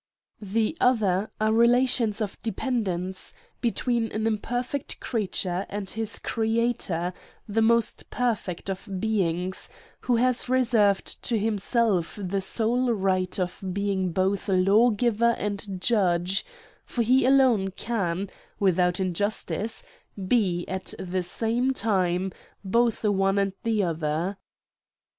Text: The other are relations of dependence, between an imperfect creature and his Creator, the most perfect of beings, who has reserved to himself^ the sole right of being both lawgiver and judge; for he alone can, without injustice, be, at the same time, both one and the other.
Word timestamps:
The 0.41 0.75
other 0.81 1.27
are 1.39 1.53
relations 1.53 2.21
of 2.21 2.41
dependence, 2.41 3.35
between 3.61 4.11
an 4.13 4.25
imperfect 4.25 4.99
creature 4.99 5.67
and 5.69 5.87
his 5.91 6.17
Creator, 6.17 7.13
the 7.47 7.61
most 7.61 8.09
perfect 8.09 8.67
of 8.67 8.89
beings, 8.99 9.69
who 9.99 10.15
has 10.15 10.49
reserved 10.49 11.21
to 11.25 11.35
himself^ 11.37 12.17
the 12.31 12.41
sole 12.41 12.91
right 12.91 13.39
of 13.39 13.63
being 13.73 14.11
both 14.11 14.47
lawgiver 14.47 15.35
and 15.37 15.79
judge; 15.79 16.47
for 16.83 17.03
he 17.03 17.23
alone 17.23 17.67
can, 17.69 18.27
without 18.59 18.99
injustice, 18.99 19.83
be, 20.27 20.67
at 20.67 20.95
the 20.97 21.21
same 21.21 21.75
time, 21.75 22.31
both 22.63 23.03
one 23.03 23.37
and 23.37 23.53
the 23.61 23.83
other. 23.83 24.37